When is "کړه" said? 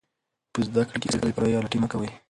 0.87-0.97